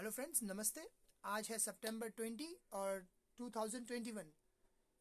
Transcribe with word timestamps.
Hello 0.00 0.10
friends 0.10 0.42
नमस्ते। 0.42 0.80
आज 1.24 1.48
है 1.50 1.58
सितंबर 1.58 2.10
20 2.10 2.46
और 2.72 3.06
2021 3.38 4.30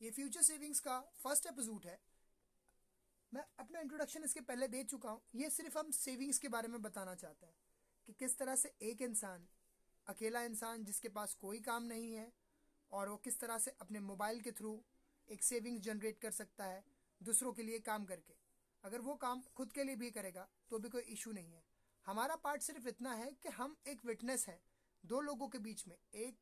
ये 0.01 0.09
फ्यूचर 0.11 0.41
सेविंग्स 0.41 0.79
का 0.79 0.99
फ़र्स्ट 1.23 1.45
एपिसोड 1.45 1.85
है। 1.85 1.97
मैं 3.33 3.43
अपना 3.59 3.79
इंट्रोडक्शन 3.79 4.23
इसके 4.23 4.41
पहले 4.41 4.67
दे 4.67 4.83
चुका 4.83 5.09
हूँ। 5.09 5.21
ये 5.35 5.49
सिर्फ़ 5.49 5.77
हम 5.77 5.91
सेविंग्स 5.91 6.39
के 6.39 6.47
बारे 6.47 6.67
में 6.67 6.81
बताना 6.81 7.15
चाहते 7.15 7.45
हैं 7.45 7.55
कि 8.07 8.13
किस 8.13 8.37
तरह 8.37 8.55
से 8.55 8.73
एक 8.81 9.01
इंसान, 9.01 9.47
अकेला 10.07 10.41
इंसान 10.41 10.83
जिसके 10.83 11.09
पास 11.09 11.33
कोई 11.33 11.59
काम 11.59 11.83
नहीं 11.83 12.13
है 12.13 12.31
और 12.91 13.09
वो 13.09 13.17
किस 13.17 13.39
तरह 13.39 13.57
से 13.57 13.75
अपने 13.81 13.99
मोबाइल 13.99 14.41
के 14.41 14.51
थ्रू 14.51 14.83
एक 15.29 15.43
सेविंग्स 15.43 15.81
जनरेट 15.81 16.19
कर 16.19 16.31
सकता 16.31 16.65
है 16.65 16.83
दूसरों 17.21 17.53
के 17.53 17.63
लिए 17.63 17.79
काम 17.79 18.05
करके। 18.05 18.33
अगर 18.83 19.01
वो 19.01 19.15
काम 19.15 19.43
खुद 19.55 19.71
के 19.71 19.83
लिए 19.83 19.95
भी 19.95 20.11
करेगा 20.11 20.49
तो 20.69 20.79
भी 20.79 20.89
कोई 20.89 21.01
इशू 21.01 21.31
नहीं 21.31 21.53
है। 21.53 21.63
हमारा 22.05 22.35
पार्ट 22.35 22.61
सिर्फ़ 22.61 22.87
इतना 22.87 23.13
है 23.13 23.31
कि 23.33 23.49
हम 23.49 23.77
एक 23.87 24.05
विटनेस 24.05 24.47
है। 24.47 24.68
दो 25.03 25.19
लोगों 25.21 25.47
के 25.47 25.59
बीच 25.59 25.87
में, 25.87 25.95
एक 26.15 26.37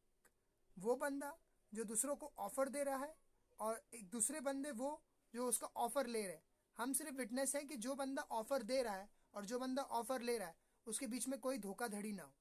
वो 0.78 0.96
बंदा 0.96 1.38
जो 1.74 1.84
दूसरों 1.84 2.16
को 2.16 2.32
ऑफ़र 2.40 2.70
दे 2.70 2.84
रहा 2.84 2.98
है 2.98 3.16
और 3.60 3.82
एक 3.94 4.10
दूसरे 4.10 4.40
बंदे 4.40 4.72
वो 4.72 5.02
जो 5.34 5.48
उसका 5.48 5.68
ऑफ़र 5.78 6.08
ले 6.08 6.22
रहे 6.22 6.36
हैं। 6.36 6.44
हम 6.78 6.94
सिर्फ़ 6.94 7.16
विटनेस 7.16 7.56
हैं 7.56 7.66
कि 7.68 7.76
जो 7.76 7.96
बंदा 7.96 8.22
ऑफ़र 8.32 8.64
दे 8.64 8.82
रहा 8.84 8.96
है 8.96 9.10
और 9.34 9.46
जो 9.46 9.60
बंदा 9.60 9.82
ऑफ़र 9.82 10.22
ले 10.22 10.38
रहा 10.38 10.48
है, 10.48 10.56
उसके 10.88 11.08
बीच 11.08 11.28
में 11.28 11.40
कोई 11.40 11.58
धोखाधड़ी 11.58 12.12
ना 12.12 12.24
हो। 12.24 12.34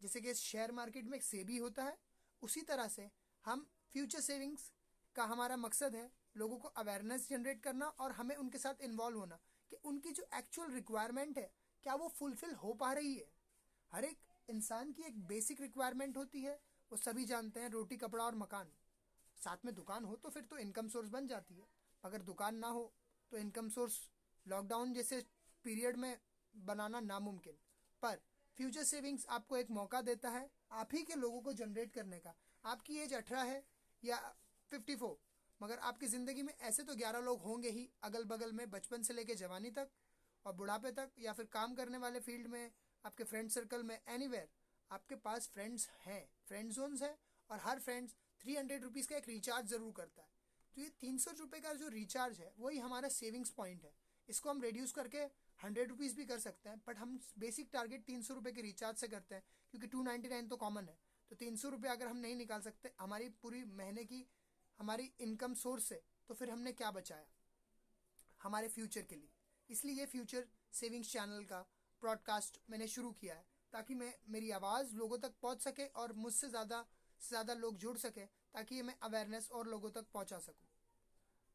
जैसे 0.00 0.20
कि 0.20 0.34
शेयर 0.34 0.72
मार्केट 0.72 1.06
में 1.06 1.20
सेबी 1.20 1.56
होता 1.56 1.84
है, 1.84 1.96
उसी 2.42 2.62
तरह 2.62 2.88
से 2.88 3.10
हम 3.44 3.66
फ्यूचर 3.92 4.20
सेविंग्स 4.20 4.70
का 5.16 5.24
हमारा 5.24 5.56
मकसद 5.56 5.94
है 5.94 6.10
लोगों 6.36 6.56
को 6.58 6.68
अवेयरनेस 6.68 7.28
जनरेट 7.30 7.62
करना 7.62 7.86
और 7.86 8.12
हमें 8.12 8.34
उनके 8.36 8.58
साथ 8.58 8.82
इन्वॉल्व 8.82 9.18
होना 9.18 9.38
कि 9.70 9.76
उनकी 9.84 10.10
जो 10.10 10.26
एक्चुअल 10.34 10.70
रिक्वायरमेंट 10.70 11.38
है, 11.38 11.50
क्या 11.82 11.94
वो 11.94 12.08
फुलफिल 12.08 12.54
हो 12.54 12.72
पा 12.74 12.92
रही 12.92 13.14
है? 13.14 13.30
हर 13.92 14.04
एक 14.04 14.18
इंसान 14.48 14.92
की 14.92 15.02
एक 15.02 15.18
बेसिक 15.26 15.60
रिक्वायरमेंट 15.60 16.16
होती 16.16 16.40
है, 16.40 16.58
वो 16.90 16.96
सभी 16.98 17.24
जानते 17.24 17.60
हैं, 17.60 17.70
रोटी, 17.70 17.96
कपड़ा 17.96 18.24
और 18.24 18.34
मकान। 18.36 18.70
साथ 19.38 19.64
में 19.64 19.74
दुकान 19.74 20.04
हो 20.04 20.16
तो 20.16 20.30
फिर 20.30 20.42
तो 20.42 20.58
इनकम 20.58 20.88
सोर्स 20.88 21.08
बन 21.10 21.26
जाती 21.26 21.54
है। 21.54 21.66
अगर 22.04 22.22
दुकान 22.22 22.56
ना 22.56 22.68
हो 22.68 22.92
तो 23.32 23.38
इनकम 23.38 23.68
सोर्स 23.68 23.98
लॉकडाउन 24.46 24.92
जैसे 24.94 25.20
पीरियड 25.64 25.96
में 25.96 26.16
बनाना 26.54 27.00
नामुमकिन। 27.02 27.58
पर 28.02 28.20
फ्यूचर 28.58 28.84
सेविंग्स 28.84 29.26
आपको 29.28 29.56
एक 29.56 29.70
मौका 29.70 30.00
देता 30.02 30.30
है, 30.30 30.50
आप 30.72 30.94
ही 30.94 31.02
के 31.02 31.14
लोगों 31.16 31.40
को 31.40 31.52
जनरेट 31.54 31.92
करने 31.92 32.18
का। 32.18 32.34
आपकी 32.64 32.96
एज 32.98 33.14
अठारह 33.14 33.42
है 33.44 33.62
या 34.02 34.16
फिफ्टी 34.72 34.96
फोर 34.96 35.18
मगर 35.60 35.78
आपकी 35.80 36.06
ज़िंदगी 36.06 36.42
में 36.42 36.52
ऐसे 36.60 36.82
तो 36.82 36.94
ग्यारह 36.94 37.20
लोग 37.20 37.42
होंगे 37.42 37.70
ही 37.70 37.88
अगल 38.04 38.24
बगल 38.24 38.52
में, 38.52 38.70
बचपन 38.70 39.02
से 39.02 39.14
लेकर 39.14 39.34
जवानी 39.34 39.70
तक, 39.70 39.88
और 40.46 40.52
बुढ़ापे 40.54 40.90
तक, 40.92 41.10
या 41.18 41.32
फिर 41.32 41.46
काम 41.52 41.74
करने 41.74 41.98
वाले 41.98 42.20
फ़ील्ड 42.20 42.46
में 42.46 42.70
आपके 43.06 43.24
फ्रेंड 43.24 43.50
सर्कल 43.50 43.82
में 43.82 43.98
एनी 44.08 44.26
आपके 44.90 45.14
पास 45.24 45.48
फ्रेंड्स 45.54 45.88
हैं 46.00 46.22
फ्रेंड 46.48 46.70
जोन्स 46.72 47.02
हैं 47.02 47.16
और 47.50 47.60
हर 47.60 47.78
फ्रेंड्स 47.80 48.14
थ्री 48.40 48.54
हंड्रेड 48.56 48.82
रुपीज़ 48.84 49.08
का 49.08 49.16
एक 49.16 49.28
रिचार्ज 49.28 49.66
ज़रूर 49.70 49.92
करता 49.96 50.22
है। 50.22 50.28
तो 50.76 50.80
ये 50.80 50.88
तीन 51.00 51.18
सौ 51.18 51.30
रुपये 51.38 51.60
का 51.60 51.72
जो 51.74 51.88
रिचार्ज 51.90 52.40
है, 52.40 52.52
वही 52.58 52.78
हमारा 52.78 53.08
सेविंग्स 53.10 53.50
पॉइंट 53.52 53.84
है। 53.84 53.92
इसको 54.28 54.50
हम 54.50 54.62
रिड्यूस 54.62 54.92
करके 54.92 55.18
हंड्रेड 55.60 55.88
रुपीज़ 55.90 56.16
भी 56.16 56.24
कर 56.26 56.38
सकते 56.40 56.68
हैं 56.68 56.80
बट 56.86 56.98
हम 56.98 57.18
बेसिक 57.38 57.68
टारगेट 57.72 58.04
तीन 58.06 58.22
सौ 58.22 58.34
रुपये 58.34 58.52
के 58.52 58.62
रिचार्ज 58.62 58.96
से 58.96 59.08
करते 59.08 59.34
हैं, 59.34 59.42
क्योंकि 59.70 59.86
टू 59.86 60.02
नाइन्टी 60.02 60.28
नाइन 60.28 60.48
तो 60.48 60.56
कॉमन 60.56 60.88
है। 60.88 60.98
तो 61.30 61.36
तीन 61.36 61.56
सौ 61.56 61.68
रुपये 61.68 61.90
अगर 61.90 62.06
हम 62.06 62.16
नहीं 62.18 62.36
निकाल 62.36 62.60
सकते, 62.62 62.92
हमारी 63.00 63.28
पूरी 63.42 63.64
महीने 63.74 64.04
की, 64.04 64.26
हमारी 64.78 65.10
इनकम 65.20 65.54
सोर्स 65.56 65.84
से 65.84 66.02
तो 66.28 66.34
फिर 66.34 66.50
हमने 66.50 66.72
क्या 66.74 66.90
बचाया? 66.92 67.26
हमारे 68.40 68.68
फ्यूचर 68.68 69.02
के 69.02 69.16
लिए। 69.16 69.30
इसलिए 69.70 69.94
ये 69.94 70.06
फ्यूचर 70.08 70.46
सेविंग्स 70.74 71.12
चैनल 71.12 71.44
का 71.44 71.64
ब्रॉडकास्ट 72.02 72.60
मैंने 72.70 72.86
शुरू 72.88 73.10
किया 73.12 73.34
है, 73.34 73.44
ताकि 73.72 73.94
मैं, 73.94 74.12
मेरी 74.28 74.50
आवाज़ 74.52 74.94
लोगों 74.96 75.18
तक 75.18 75.34
पहुँच 75.42 75.62
सके 75.62 75.86
और 75.94 76.12
मुझसे 76.14 76.48
ज़्यादा 76.48 76.84
से 77.20 77.28
ज़्यादा 77.28 77.54
लोग 77.56 77.76
जुड़ 77.78 77.96
सके, 77.98 78.24
ताकि 78.54 78.80
मैं 78.82 78.96
अवेयरनेस 79.02 79.50
और 79.50 79.68
लोगों 79.68 79.90
तक 79.90 80.06
पहुँचा 80.14 80.38
सकूँ। 80.40 80.68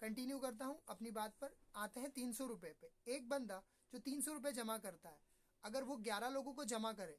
कंटिन्यू 0.02 0.38
करता 0.40 0.66
हूँ 0.66 0.80
अपनी 0.90 1.12
बात 1.12 1.36
पर, 1.42 1.56
आते 1.76 2.00
हैं 2.00 2.10
तीन 2.12 2.32
सौ 2.34 2.46
रुपये 2.48 2.74
पे। 2.82 2.92
एक 3.08 3.28
बंदा 3.30 3.62
जो 3.94 4.00
तीन 4.00 4.22
सौ 4.22 4.34
रुपये 4.34 4.52
जमा 4.54 4.78
करता 4.80 5.10
है, 5.10 5.20
अगर 5.64 5.84
वो 5.84 5.98
ग्यारह 6.00 6.30
लोगों 6.30 6.54
को 6.54 6.64
जमा 6.66 6.92
करे 6.94 7.18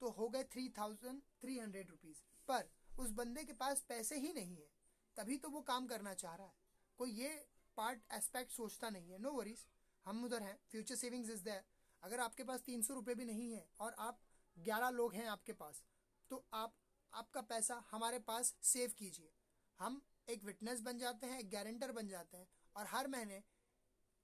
तो 0.00 0.10
हो 0.10 0.28
गए 0.28 0.44
three 0.44 0.68
thousand 0.78 1.20
three 1.42 1.58
hundred 1.58 1.90
rupees 1.90 2.22
पर 2.48 2.68
उस 2.98 3.10
बंदे 3.12 3.44
के 3.44 3.52
पास 3.54 3.80
पैसे 3.88 4.16
ही 4.16 4.32
नहीं 4.32 4.56
है, 4.56 4.68
तभी 5.16 5.36
तो 5.36 5.48
वो 5.50 5.60
काम 5.62 5.86
करना 5.86 6.14
चाह 6.16 6.34
रहा 6.34 6.46
है। 6.46 6.54
कोई 7.00 7.10
ये 7.12 7.28
पार्ट 7.76 8.00
एस्पेक्ट 8.14 8.52
सोचता 8.52 8.90
नहीं 8.90 9.10
है। 9.10 9.18
नो 9.18 9.32
वरीज 9.32 9.66
हम 10.06 10.24
उधर 10.24 10.42
हैं 10.42 10.58
फ्यूचर 10.70 10.96
सेविंग्स 10.96 11.30
इज़ 11.30 11.42
देयर 11.44 11.64
अगर 12.06 12.20
आपके 12.20 12.44
पास 12.44 12.60
तीन 12.62 12.82
सौ 12.82 12.94
रुपये 12.94 13.14
भी 13.14 13.24
नहीं 13.24 13.50
है 13.52 13.66
और 13.80 13.94
आप 14.00 14.20
ग्यारह 14.56 14.90
लोग 14.90 15.14
हैं 15.14 15.26
आपके 15.28 15.52
पास 15.54 15.82
तो 16.30 16.44
आप, 16.54 16.74
आपका 17.12 17.40
पैसा 17.42 17.82
हमारे 17.90 18.18
पास 18.20 18.54
सेव 18.62 18.92
कीजिए। 18.98 19.30
हम 19.78 20.00
एक 20.28 20.44
विटनेस 20.44 20.80
बन 20.80 20.98
जाते 20.98 21.26
हैं, 21.26 21.38
एक 21.40 21.50
गारंटर 21.50 21.92
बन 21.92 22.08
जाते 22.08 22.36
हैं 22.36 22.48
और 22.76 22.86
हर 22.86 23.08
महीने 23.08 23.42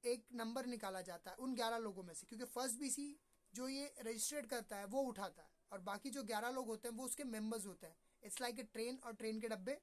एक 0.05 0.27
नंबर 0.35 0.67
निकाला 0.67 1.01
जाता 1.03 1.31
है 1.31 1.37
उन 1.39 1.55
ग्यारह 1.55 1.79
लोगों 1.79 2.03
में 2.03 2.15
से, 2.15 2.27
क्योंकि 2.27 2.45
फ़र्स्ट 2.47 2.79
बीसी 2.79 3.07
जो 3.53 3.69
ये 3.69 3.93
रजिस्टर्ड 4.01 4.47
करता 4.47 4.77
है, 4.77 4.85
वो 4.87 5.03
उठाता 5.03 5.43
है 5.43 5.51
और 5.73 5.81
बाकी 5.83 6.11
जो 6.11 6.23
ग्यारह 6.25 6.51
लोग 6.51 6.67
होते 6.67 6.89
हैं, 6.89 6.97
वो 6.97 7.05
उसके 7.05 7.25
मेंबर्स 7.27 7.67
होते 7.67 7.87
हैं। 7.87 7.97
इट्स 8.23 8.41
लाइक 8.41 8.59
ए 8.59 8.63
ट्रेन 8.73 8.99
और 8.99 9.15
ट्रेन 9.15 9.41
के 9.41 9.49
डब्बे, 9.49 9.79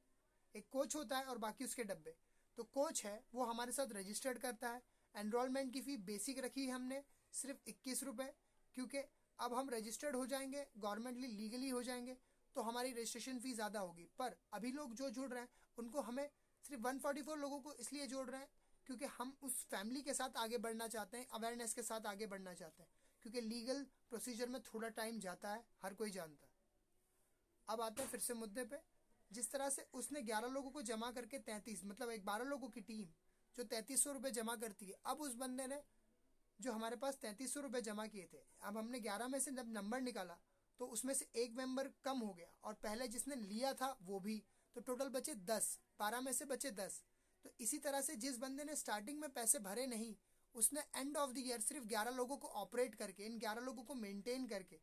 एक 0.55 0.67
कोच 0.71 0.95
होता 0.95 1.17
है 1.17 1.25
और 1.25 1.37
बाकी 1.39 1.65
उसके 1.65 1.83
डब्बे। 1.85 2.15
तो 2.57 2.63
कोच 2.73 3.03
है, 3.05 3.23
वो 3.33 3.43
हमारे 3.43 3.71
साथ 3.71 3.93
रजिस्टर्ड 3.93 4.37
करता 4.39 4.69
है। 4.69 4.81
एनरोलमेंट 5.15 5.73
की 5.73 5.81
फ़ी 5.81 5.97
बेसिक 6.05 6.39
रखी 6.39 6.65
है 6.65 6.73
हमने 6.73 7.03
सिर्फ़ 7.33 7.69
इक्कीस 7.69 8.03
रुपये 8.03 8.33
क्योंकि 8.75 8.97
अब 9.39 9.53
हम 9.53 9.69
रजिस्टर्ड 9.69 10.15
हो 10.15 10.25
जाएँगे 10.25 10.65
गवर्नमेंटली 10.77 11.27
लीगली 11.27 11.69
हो 11.69 11.81
जाएँगे 11.83 12.17
तो 12.55 12.61
हमारी 12.61 12.91
रजिस्ट्रेशन 12.91 13.39
फ़ी 13.39 13.53
ज़्यादा 13.53 13.79
होगी। 13.79 14.07
पर 14.19 14.35
अभी 14.53 14.71
लोग 14.71 14.93
जो 14.95 15.09
जुड़ 15.09 15.29
रहे 15.29 15.41
हैं, 15.41 15.49
उनको 15.77 16.01
हमें 16.01 16.29
सिर्फ़ 16.65 16.81
144 16.81 17.37
लोगों 17.37 17.59
को 17.59 17.73
इसलिए 17.73 18.07
जोड़ 18.07 18.29
रहे 18.29 18.41
हैं, 18.41 18.49
क्योंकि 18.87 19.05
हम 19.05 19.37
उस 19.41 19.63
फैमिली 19.65 20.01
के 20.01 20.13
साथ 20.13 20.37
आगे 20.37 20.57
बढ़ना 20.57 20.87
चाहते 20.87 21.17
हैं 21.17 21.27
अवेयरनेस 21.31 21.73
के 21.73 21.83
साथ 21.83 22.05
आगे 22.05 22.27
बढ़ना 22.27 22.53
चाहते 22.53 22.83
हैं, 22.83 22.89
क्योंकि 23.23 23.41
लीगल 23.41 23.83
प्रोसीजर 24.09 24.49
में 24.49 24.61
थोड़ा 24.63 24.89
टाइम 24.89 25.19
जाता 25.19 25.49
है, 25.49 25.63
हर 25.83 25.93
कोई 25.93 26.11
जानता 26.11 26.47
है। 26.47 26.53
अब 27.67 27.81
आते 27.81 28.01
हैं 28.01 28.09
फिर 28.09 28.19
से 28.19 28.33
मुद्दे 28.33 28.63
पे। 28.63 28.77
जिस 29.31 29.51
तरह 29.51 29.69
से 29.69 29.85
उसने 29.93 30.21
11 30.21 30.47
लोगों 30.47 30.71
को 30.71 30.81
जमा 30.81 31.11
करके 31.11 31.39
33 31.39 31.83
मतलब 31.85 32.09
एक 32.09 32.25
बारह 32.25 32.45
लोगों 32.45 32.69
की 32.69 32.81
टीम 32.81 33.07
जो 33.55 33.63
तैतीस 33.63 34.03
सौ 34.03 34.11
रुपये 34.11 34.31
जमा 34.31 34.55
करती 34.55 34.85
है, 34.85 34.95
अब 35.05 35.21
उस 35.21 35.35
बंदे 35.35 35.67
ने 35.67 35.81
जो 36.59 36.71
हमारे 36.71 36.95
पास 36.97 37.17
तैंतीस 37.21 37.53
सौ 37.53 37.61
रुपये 37.61 37.81
जमा 37.83 38.05
किए 38.07 38.27
थे। 38.33 38.43
अब 38.61 38.77
हमने 38.77 38.99
ग्यारह 39.01 39.27
में 39.27 39.39
से 39.39 39.51
जब 39.53 39.71
नंबर 39.71 40.01
निकाला 40.01 40.37
तो 40.79 40.85
उसमें 40.87 41.13
से 41.13 41.27
एक 41.35 41.55
मेंबर 41.55 41.89
कम 42.03 42.19
हो 42.19 42.33
गया 42.33 42.51
और 42.63 42.73
पहले 42.83 43.07
जिसने 43.09 43.35
लिया 43.37 43.73
था 43.75 43.95
वो 44.03 44.19
भी। 44.19 44.41
तो 44.75 44.81
टोटल 44.81 45.09
बचे 45.09 45.33
दस, 45.35 45.79
बारह 45.99 46.21
में 46.21 46.31
से 46.33 46.45
बचे 46.47 46.71
दस। 46.73 47.01
तो 47.45 47.53
इसी 47.59 47.77
तरह 47.79 48.01
से 48.01 48.15
जिस 48.17 48.37
बंदे 48.39 48.63
ने 48.63 48.75
स्टार्टिंग 48.75 49.19
में 49.19 49.29
पैसे 49.31 49.59
भरे 49.61 49.85
नहीं, 49.87 50.15
उसने 50.55 50.81
एंड 50.95 51.17
ऑफ़ 51.17 51.31
द 51.31 51.37
ईयर 51.39 51.59
सिर्फ़ 51.61 51.85
ग्यारह 51.87 52.11
लोगों 52.13 52.37
को 52.37 52.47
ऑपरेट 52.57 52.95
करके, 52.95 53.25
इन 53.25 53.37
ग्यारह 53.39 53.61
लोगों 53.61 53.83
को 53.83 53.95
मेंटेन 53.95 54.47
करके 54.47 54.79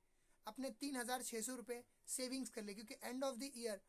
अपने 0.46 0.70
तीन 0.80 0.96
हज़ार 0.96 1.22
छः 1.22 1.40
सौ 1.42 1.56
रुपये 1.56 1.82
सेविंग्स 2.08 2.50
कर 2.50 2.62
ले 2.62 2.74
क्योंकि 2.74 2.94
end 3.02 3.24
of 3.24 3.36
the 3.36 3.50
year 3.56 3.80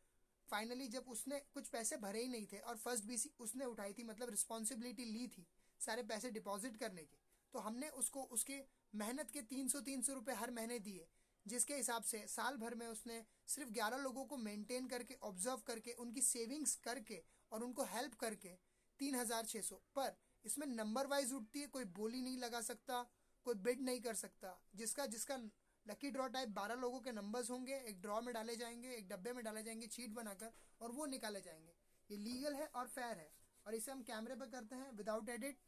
finally 0.50 0.88
जब 0.90 1.08
उसने 1.10 1.40
कुछ 1.54 1.68
पैसे 1.70 1.98
भरे 2.00 2.22
ही 2.22 2.28
नहीं 2.30 2.46
थे 2.48 2.60
और 2.60 2.78
फ़र्स्ट 2.78 3.06
बीसी 3.06 3.30
उसने 3.40 3.66
उठाई 3.68 3.94
थी 3.94 4.04
मतलब 4.06 4.30
रिस्पॉन्सिबिलिटी 4.30 5.06
ली 5.08 5.28
थी 5.28 5.46
सारे 5.80 6.04
पैसे 6.06 6.32
डिपॉजिट 6.32 6.78
करने 6.78 7.04
की। 7.04 7.20
तो 7.54 7.60
हमने 7.60 7.90
उसको, 7.90 8.22
उसके 8.22 8.62
मेहनत 8.94 9.32
के 9.32 9.42
तीन 9.44 9.68
सौ 9.68 9.80
तीन 9.82 10.02
सौ 10.02 10.14
रुपये 10.14 10.36
हर 10.36 10.52
महीने 10.52 10.80
दिए, 10.80 11.08
जिसके 11.46 11.76
हिसाब 11.76 12.04
से 12.04 12.26
साल 12.28 12.58
भर 12.58 12.76
में 12.76 12.88
उसने 12.88 13.24
सिर्फ़ 13.48 13.70
ग्यारह 13.72 13.98
लोगों 13.98 14.26
को 14.26 14.38
मेंटेन 14.38 14.88
करके 14.88 15.18
ऑब्ज़र्व 15.24 15.62
करके, 15.68 15.92
उनकी 15.94 16.22
सेविंग्स 16.24 16.76
करके 16.84 17.22
और 17.52 17.64
उनको 17.64 17.84
हेल्प 17.86 18.14
करके 18.16 18.56
तीन 19.00 19.16
हज़ार 19.16 19.46
छः 19.46 19.62
सौ। 19.62 19.76
पर 19.96 20.16
इसमें 20.46 20.68
नंबर 20.68 21.08
वाइज 21.08 21.32
उठती 21.34 21.60
है, 21.60 21.68
कोई 21.68 21.86
बोली 21.94 22.22
नहीं 22.22 22.38
लगा 22.38 22.62
सकता, 22.64 23.02
कोई 23.46 23.56
बिड 23.58 23.82
नहीं 23.82 24.02
कर 24.02 24.14
सकता, 24.16 24.60
जिसका 24.76 25.06
जिसका 25.08 25.38
लकी 25.86 26.10
ड्रॉ 26.12 26.28
टाइप 26.28 26.50
बारह 26.52 26.76
लोगों 26.76 27.00
के 27.00 27.12
नंबर्स 27.12 27.50
होंगे, 27.50 27.76
एक 27.82 28.02
ड्रॉ 28.02 28.20
में 28.22 28.34
डाले 28.34 28.56
जाएँगे, 28.56 28.90
एक 28.90 29.08
डब्बे 29.10 29.34
में 29.34 29.44
डाले 29.44 29.64
जाएँगे 29.64 29.88
चीट 29.88 30.14
बनाकर 30.14 30.52
और 30.82 30.92
वो 30.92 31.06
निकाले 31.06 31.42
जाएँगे। 31.42 31.76
ये 32.10 32.18
लीगल 32.18 32.56
है 32.56 32.66
और 32.68 32.88
फेयर 32.88 33.18
है 33.18 33.30
और 33.66 33.76
इसे 33.76 33.92
हम 33.92 34.02
कैमरे 34.04 34.36
पर 34.36 34.50
करते 34.50 34.76
हैं 34.76 34.92
विदाउट 34.98 35.30
एडिट 35.30 35.60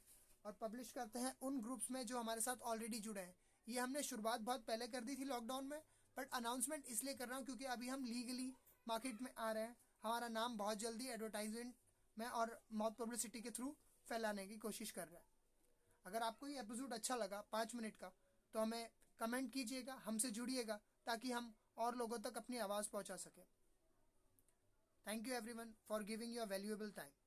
और 0.50 0.56
पब्लिश 0.62 0.92
करते 0.92 1.20
हैं 1.20 1.34
उन 1.42 1.60
ग्रुप्स 1.62 1.90
में 1.92 2.06
जो 2.06 2.20
हमारे 2.20 2.42
साथ 2.42 2.62
ऑलरेडी 2.66 3.00
जुड़े 3.00 3.22
हैं। 3.22 3.36
ये 3.68 3.80
हमने 3.80 4.02
शुरुआत 4.04 4.42
बहुत 4.42 4.64
पहले 4.68 4.88
कर 4.88 5.04
दी 5.04 5.16
थी 5.16 5.26
लॉकडाउन 5.26 5.66
में 5.66 5.82
बट 6.18 6.30
अनाउंसमेंट 6.34 6.88
इसलिए 6.88 7.14
कर 7.16 7.28
रहा 7.28 7.38
हूँ 7.38 7.46
क्योंकि 7.46 7.66
अभी 7.68 7.88
हम 7.88 8.06
लीगली 8.06 8.48
मार्केट 8.88 9.22
में 9.22 9.30
आ 9.38 9.52
रहे 9.52 9.64
हैं। 9.64 9.76
हमारा 10.04 10.28
नाम 10.30 10.58
बहुत 10.58 10.78
जल्दी 10.80 11.08
एडवर्टाइजमेंट 11.10 11.76
में 12.18 12.26
और 12.28 12.58
माउथ 12.74 12.98
पब्लिसिटी 13.00 13.42
के 13.42 13.52
थ्रू 13.52 13.76
फैलाने 14.08 14.48
की 14.48 14.58
कोशिश 14.58 14.92
कर 14.92 15.08
रहे 15.08 15.20
हैं। 15.20 15.28
अगर 16.06 16.24
आपको 16.24 16.48
ये 16.48 16.60
एपिसोड 16.60 16.94
अच्छा 16.94 17.16
लगा 17.18 17.44
पाँच 17.52 17.76
मिनट 17.76 17.96
का 17.98 18.12
तो 18.54 18.60
हमें 18.60 18.90
कमेंट 19.20 19.52
कीजिएगा, 19.54 20.02
हमसे 20.06 20.32
जुड़िएगा, 20.32 20.80
ताकि 21.08 21.32
हम 21.32 21.54
और 21.78 21.96
लोगों 21.98 22.20
तक 22.20 22.38
अपनी 22.38 22.58
आवाज़ 22.60 22.90
पहुँचा 22.90 23.16
सकें। 23.20 23.44
Thank 25.06 25.28
you 25.28 25.34
everyone 25.36 25.74
for 25.88 26.04
giving 26.06 26.36
your 26.36 26.48
valuable 26.48 26.92
time 26.96 27.19